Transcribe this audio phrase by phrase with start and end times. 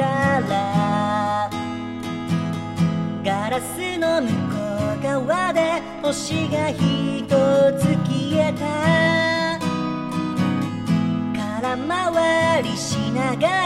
[0.00, 1.50] たら
[3.22, 4.56] ガラスの向こ
[4.98, 7.36] う側で星がひと
[7.78, 9.60] つ消えた。
[11.60, 13.59] 空回りしながら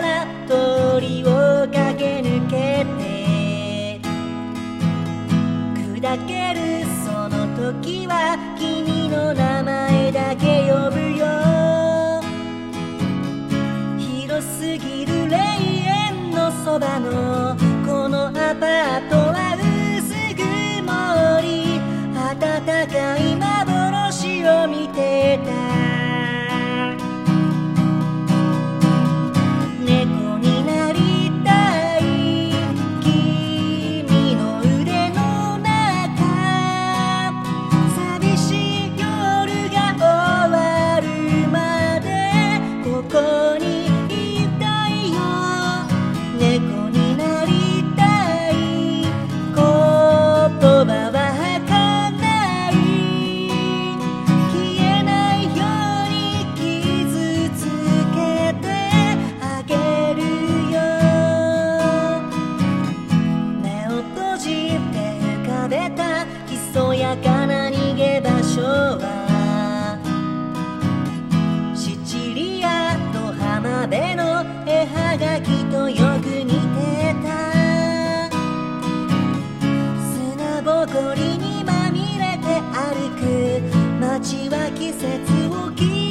[80.84, 83.62] 砂ぼこりにまみれて歩く。
[84.00, 86.03] 街は季節を嫌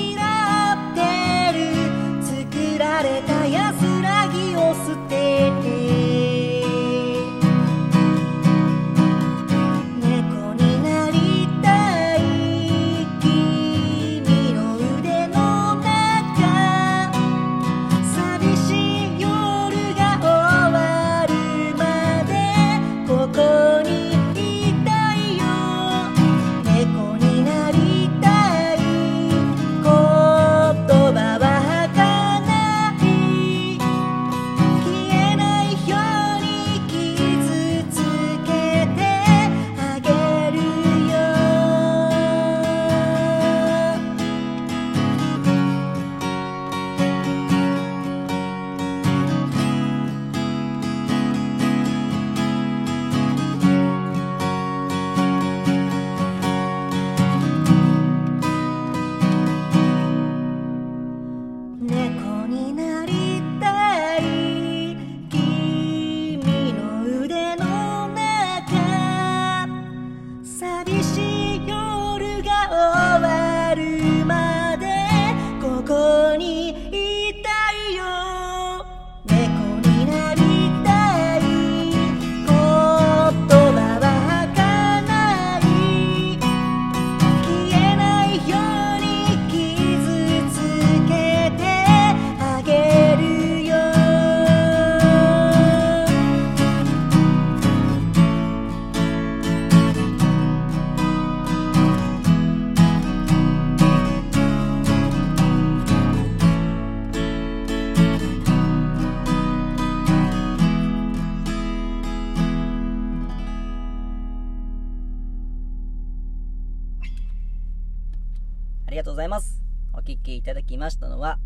[118.93, 119.59] りがとうございます。
[119.91, 121.39] お聴きいただきましたのは、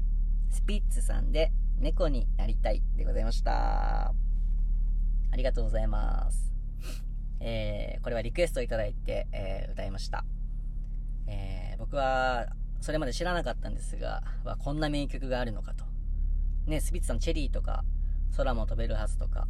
[0.50, 4.08] スピッツさんで猫になりたいでございました。
[4.10, 4.14] あ
[5.34, 6.52] りがとうございます。
[7.40, 10.26] えー、これはリクエストいただいて、えー歌いました。
[11.28, 12.48] えー、僕は、
[12.82, 15.86] それまで知らなかったんですが、わこんな名曲があるのかと。
[16.66, 17.86] ね、スピッツさん、チェリーとか、
[18.36, 19.48] 空も飛べるはずとか、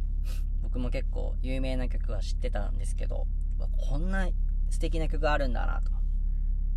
[0.62, 3.26] 僕も結構有名な曲は知ってたんですけど、
[3.88, 4.28] こんな
[4.70, 5.97] 素敵な曲があるんだなと。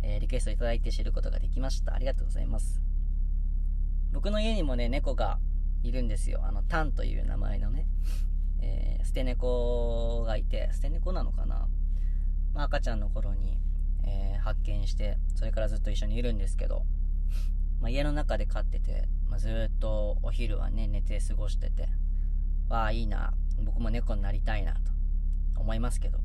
[0.02, 1.94] えーリクエストいただいて知ることができました。
[1.94, 2.82] ありがとうございます。
[4.12, 5.38] 僕の家にもね、猫が
[5.82, 6.40] いるんですよ。
[6.44, 7.86] あの、タンという名前のね、
[8.60, 11.68] えー捨て猫がいて、捨て猫なのかな？
[12.54, 13.58] まあ、赤ちゃんの頃に、
[14.04, 16.84] えー発見して、それからずっと一緒にいるんですけど、
[17.80, 21.88] まあ、家の中で飼ってて、まあ、ずっとお昼はね、寝て過ごしてて、
[22.68, 23.34] わあ、いいな。
[23.64, 24.74] 僕も猫になりたいな、
[25.54, 26.18] と思いますけど、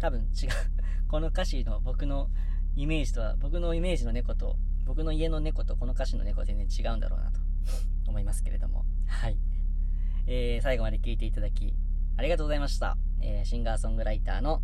[0.00, 0.50] 多分違う。
[1.08, 2.30] この歌詞の僕の
[2.74, 4.56] イメージとは、僕のイメージの猫と、
[4.86, 7.40] 僕の家の猫とこの歌詞の猫は全然違うんだろうなと
[8.08, 8.84] 思いますけれども。
[9.06, 9.36] はい。
[10.26, 11.74] えー、最後まで聴いていただき、
[12.16, 12.96] ありがとうございました。
[13.20, 14.62] えー、シンガーソングライターの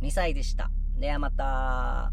[0.00, 0.70] 2歳でした。
[0.98, 2.12] ではまた。